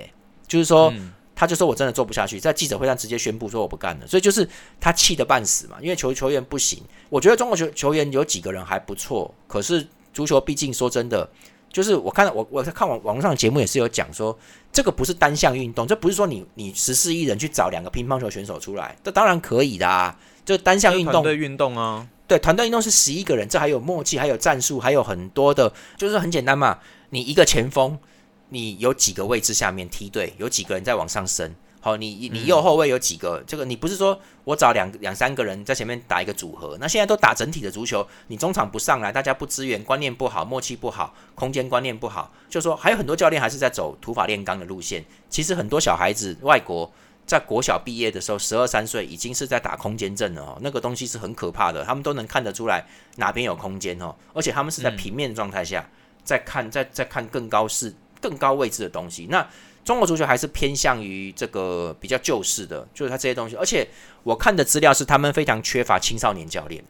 [0.47, 0.91] 就是说
[1.41, 4.47] 他就说我真的做不下去，在记者会上直接宣布说我不干了，所以就是
[4.79, 11.27] 他气得半死嘛，因为球球员不行，我觉得中国球球员有几个人还不错，可是足球毕竟说真的。
[11.73, 14.37] 就是我看到我我在看网网络上的节目也是有讲说，
[14.71, 20.15] 这个不是单项运动，这不是说你你十四亿人去找两个乒乓球选手出来，这当然可以的啊。
[20.45, 26.77] 就单项运动，团队运动啊，对，团队运动是十一个人，这还有默契，还有战术，还有很多的，就是很简单嘛。
[27.11, 27.97] 你一个前锋，
[28.53, 31.55] 你有几个位置下面梯队，有几个人在往上升。
[31.79, 33.41] 好，你你右后卫有几个？
[33.47, 36.77] 这个你不是说我找两两三个人在前面打一个组合？
[36.79, 45.03] 那现在都打整体的足球，你中场不上来，大家不支援，观念不好，默契不好，空间观念不好，就说还有很多教练还是在走土法炼钢的路线。
[45.29, 46.91] 其实很多小孩子，外国
[47.25, 52.85] 在国小毕业的时候，十二三岁已经是在打空间阵了哦，那个东西是很可怕的，他们都能看得出来
[53.15, 55.89] 哪边有空间哦，而且他们是在平面状态下
[56.23, 59.27] 在看，在在看更高是更高位置的东西。
[59.29, 59.45] 那
[59.83, 63.55] 中国足球还是偏向于这个比较旧式的，就是他这些东西。
[63.55, 63.87] 而且
[64.21, 66.83] 我看的资料是，他们非常缺乏青少年教练，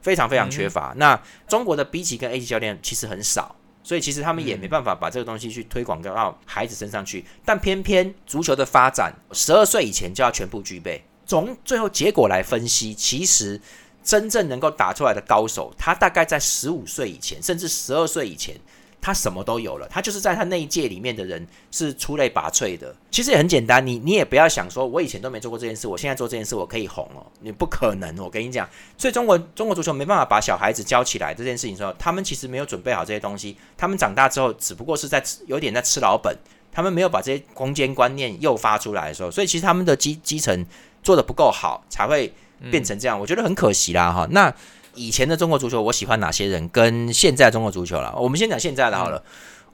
[0.00, 0.92] 非常非常缺乏。
[0.96, 7.24] 那中国的 B 级跟 A 级教练其实很少，所以其实他们也没办法把这个东西去推广到孩子身上去。
[7.44, 11.04] 但偏偏足球的发展，十二岁以前就要全部具备。
[11.24, 13.60] 从最后结果来分析，其实
[14.02, 18.56] 真正能够打出来的高手，他大概在十五岁以前，甚至十二岁以前。
[19.02, 22.94] 他什么都有了，他就是在他那一届里面的人是出类拔萃的。
[23.10, 28.16] 其实也很简单，你你也不要想说，我以前都没做过这件事，我现在做这件事我可以红哦，你不可能。
[28.20, 36.38] 我跟你讲，所以中国中国足球没办法把小孩子教起来这件事情，说他们其实没有准备好这些东西，他们长大之后只不过是在有点在吃老本，
[36.70, 40.64] 他们没有把这些空间观念诱发出来的时候，所以其实他们的基基层
[41.02, 42.32] 做的不够好，才会
[42.70, 43.18] 变成这样。
[43.18, 44.28] 我觉得很可惜啦，哈。
[44.30, 44.54] 那。
[44.94, 46.68] 以前的中国足球，我喜欢哪些人？
[46.68, 49.22] 跟现在中国足球了，我们先讲现在的好了。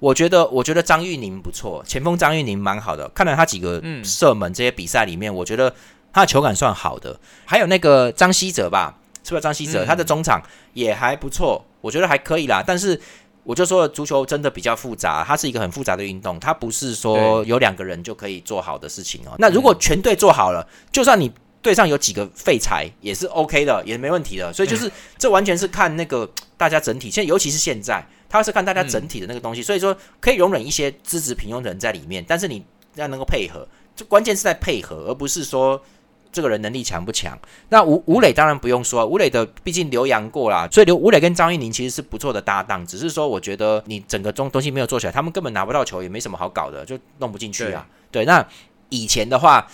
[0.01, 5.75] 我觉得我觉得张玉宁不错，前锋张玉宁蛮好的，看了他几个射门这些比赛里面，我觉得
[6.13, 7.19] 他的球感算好的。
[7.45, 9.85] 还有那个张稀哲吧，是不是张稀哲？
[9.85, 10.41] 他的中场
[10.73, 12.63] 也还不错，我觉得还可以啦。
[12.65, 13.01] 但是
[13.43, 19.35] 我就说，足球真的比较复杂，它是一个很复杂的运动，它不是说有两个人就可以做好的事情哦。
[19.39, 24.53] 那如果全队做好了，就算你队上有几个废柴，也是 OK 的，也没问题的。
[24.53, 28.05] 所以就是这完全是看那个大家整体，现在尤其是现在。
[28.31, 32.63] 他是看大家整体的那个东西，所以说可以容忍一些资质平庸的人在里面，但是你
[32.95, 35.83] 要能够配合，就关键是在配合，而不是说
[36.31, 37.39] 这个人能力强不强。
[37.71, 47.87] 那吴吴磊当然不用说，吴磊的毕竟留洋过啦，所以刘吴磊跟张玉宁其实是不错的搭档，只是说我觉得你整个中东西没有做起来，他们根本拿不到球，也没什么好搞的，就弄不进去啊。
[48.11, 48.47] 对，那
[48.91, 49.67] 以前的话。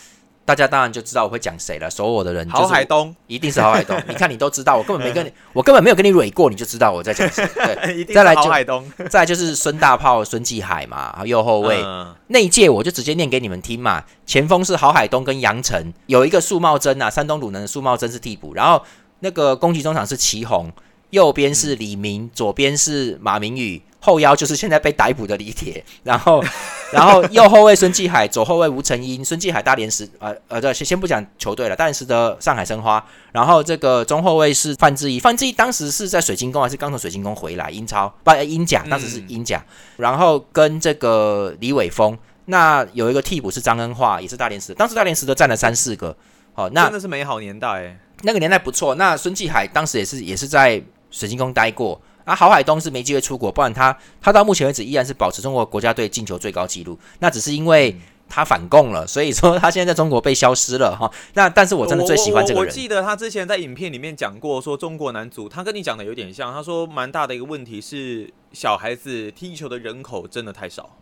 [0.44, 3.98] 大家当然就知道我会讲谁了，守我的人郝海东，一定是郝海东。
[4.06, 7.46] 你看你都知道，我根本没跟你，我根本没有跟你蕊过，你就知道我在讲谁。
[7.56, 11.82] 对，再来郝海东， 再来就是孙大炮孙继海嘛，右后卫
[12.26, 14.04] 那一届我就直接念给你们听嘛。
[14.26, 18.82] 前锋是郝海东跟杨晨，有一个苏茂贞啊，山东鲁能的苏茂贞是替补，然后
[19.20, 20.70] 那个攻击中场是祁宏，
[21.14, 23.80] 右边是李明，左边是马明宇。
[24.00, 26.44] 后腰就是现在被逮捕的李铁， 然后，
[26.92, 33.02] 然后右后卫孙继海，左后卫吴成英，孙继海大连时，呃呃，对，先先不讲球队了，大连时的上海申花，
[33.32, 37.70] 然后这个中后卫是范志毅，范志毅当时是在水晶宫还是刚从水晶宫回来？
[37.70, 39.64] 英超不英甲，当时是英甲，
[39.96, 46.14] 然后跟这个李伟峰，那有一个替补是张恩化，也是大连时，当时大连时的占了三四个，
[46.52, 50.82] 好，那真的是美好年代，那个年代不错，那孙继海当时也是也是在
[51.14, 52.00] 水晶宫待过。
[52.24, 56.98] 啊，郝海东是没机会出国，不然他他到目前为止依然是保持中国国家队进球最高纪录。
[57.18, 57.94] 那只是因为
[58.26, 61.10] 他反共了，所以说他现在在中国被消失了哈。
[61.34, 62.66] 那但是我真的最喜欢这个人。
[62.66, 66.50] 我记得他之前在影片里面讲过，说中国男足他跟你讲的有点像。
[66.50, 70.96] 他说蛮大的一个问题是小孩子踢球的人口真的太少。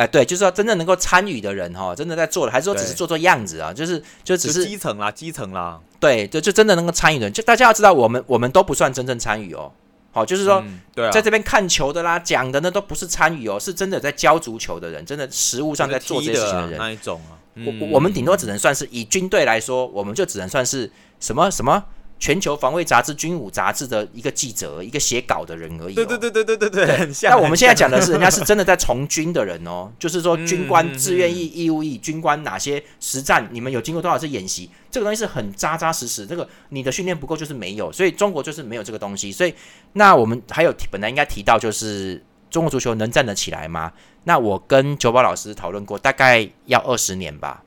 [0.00, 3.70] 哎，对，就是说真正能够参与的人哈，真的在做的，还是说只是做做样子啊？
[3.70, 5.78] 就是就只是基层啦，基层啦。
[5.98, 9.70] 对，就就真的能够参与的人，就大家要知道，我们我们都不算真正参与哦。
[10.10, 10.64] 好，就是说，
[11.12, 17.36] 在这边看球的啦，讲的那都不是参与哦，是真的在教足球的人，真的实物上在做这些事情的人那一种啊。
[17.66, 20.90] 我我们顶多只能算是以军队来说，我们就只能算是
[21.20, 21.84] 什么什么。
[22.20, 25.94] 全球防卫杂志、军武杂志的一个记者，一个写稿的人而已。
[25.94, 27.32] 对对对对对对对，很像。
[27.32, 34.70] 那我们现在讲的是，人家是真的在从军的人哦， 就是说军官志愿役、义务役，军官哪些实战，你们有经过多少次演习？
[34.90, 36.26] 这个东西是很扎扎实实。
[36.26, 37.90] 这个你的训练不够，就是没有。
[37.90, 39.32] 所以中国就是没有这个东西。
[39.32, 39.54] 所以
[39.94, 43.90] 那我们还有本来应该提到，就是中国足球能站得起来吗？
[44.24, 47.62] 那我跟九宝老师讨论过，大概要二十年吧。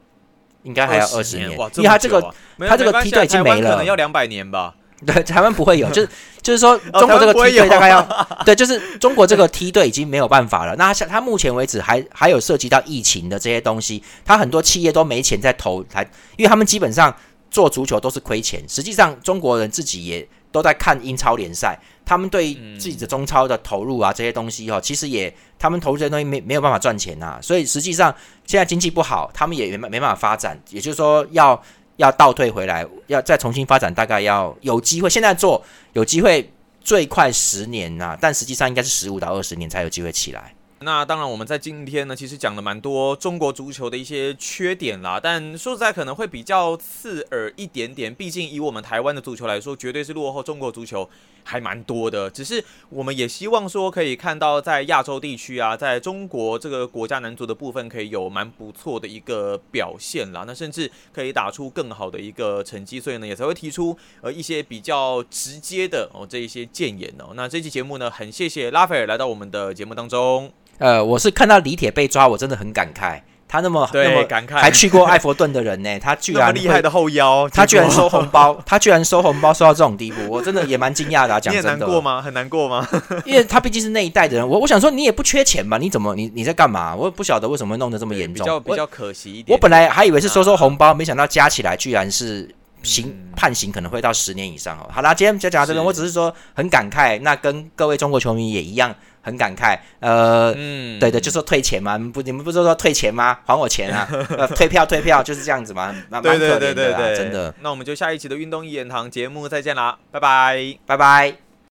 [0.64, 2.34] 应该还要二十年，因为他这个
[2.68, 4.74] 他这个梯队已经没了，可能要两百年吧。
[5.05, 6.09] 对，台湾不会有，就是
[6.41, 8.01] 就是说中国这个梯队大概要
[8.45, 10.74] 对，就是中国这个梯队已经没有办法了。
[10.78, 16.03] 那像他目前为止还还有涉及到疫情的这些东西，他很多企业都没钱在投，还
[16.38, 17.14] 因为他们基本上
[17.51, 18.64] 做足球都是亏钱。
[18.70, 21.78] 实际上中国人自己也都在看英超联赛。
[22.06, 28.14] 他们对自己的中超的投入啊，这些东西哈，其实也他们投入这些东西没没有办法赚钱呐，所以实际上
[28.45, 31.62] 现在经济不好，他们也没没办法发展，也就是说要
[31.97, 36.51] 要倒退回来，要再重新发展，大概要有机会，现在做有机会
[36.82, 40.54] 最快十年呐，但实际上应该是十五到二十年才有机会起来。
[40.86, 45.18] 那当然，我们在今天呢，其实讲了蛮多中国足球的一些缺点啦。
[45.18, 48.14] 但说实在，可能会比较刺耳一点点。
[48.14, 51.10] 毕竟以我们台湾的足球来说，绝对是落后中国足球
[51.44, 52.30] 还蛮多的。
[52.30, 60.44] 只是我们也希望说，可以看到在亚洲地区啊，在中国这个国家男足的部分，可以有蛮不错的一个表现啦。
[60.48, 67.34] 那甚至可以打出更好的一个成绩，所以呢，也才会提出呃一些比较直接的哦这一些建言哦。
[67.36, 70.52] 那这期节目呢，很谢谢拉斐尔来到我们的节目当中。
[70.80, 73.22] 呃，我是看到李铁被抓，我真的很感慨。
[73.54, 81.38] 他那么那么感慨，还去过艾佛顿的人呢， 他居然厉害的后腰，他居然收红包， 他居然收红包收到这种地步，我真的也蛮惊讶的。
[81.39, 82.20] 讲真的，难过吗？
[82.20, 82.88] 很难过吗？
[83.26, 85.78] 因为他毕竟是那一代的人，我我想说你也不缺钱吧？
[85.78, 86.95] 你怎么你你在干嘛？
[86.95, 89.56] 我不晓得为什么弄得这么严重，比较比较可惜一点。
[89.56, 92.49] 我本来还以为是收收红包，没想到加起来居然是
[92.82, 94.89] 刑判刑可能会到十年以上哦。
[94.91, 98.95] 好啦，今天就讲到这边，我只是说很感慨，那跟各位中国球迷也一样。
[99.24, 103.40] 很感慨，呃，嗯，对的，就说退钱嘛，不，你们不是说退钱吗？
[103.46, 104.08] 还我钱啊！
[104.38, 107.54] 呃，退票，退票，就是这样子嘛，蛮蛮可怜的，真的。
[107.62, 111.53] 那我们就下一期的运动一言堂节目再见啦，拜拜，拜拜。